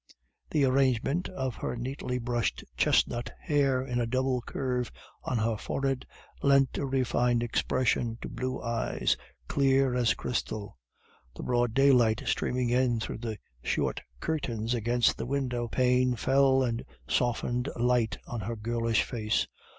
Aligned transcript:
The 0.49 0.65
arrangement 0.65 1.29
of 1.29 1.53
her 1.57 1.75
neatly 1.75 2.17
brushed 2.17 2.63
chestnut 2.75 3.29
hair 3.39 3.85
in 3.85 3.99
a 4.01 4.07
double 4.07 4.41
curve 4.41 4.91
on 5.21 5.37
her 5.37 5.57
forehead 5.57 6.07
lent 6.41 6.79
a 6.79 6.87
refined 6.87 7.43
expression 7.43 8.17
to 8.23 8.27
blue 8.27 8.59
eyes, 8.63 9.15
clear 9.47 9.93
as 9.93 10.15
crystal. 10.15 10.79
The 11.35 11.43
broad 11.43 11.75
daylight 11.75 12.23
streaming 12.25 12.71
in 12.71 12.99
through 12.99 13.19
the 13.19 13.37
short 13.61 14.01
curtains 14.19 14.73
against 14.73 15.17
the 15.17 15.27
window 15.27 15.67
pane 15.67 16.15
fell 16.15 16.57
with 16.61 16.81
softened 17.07 17.69
light 17.75 18.17
on 18.25 18.39
her 18.39 18.55
girlish 18.55 19.03
face. 19.03 19.45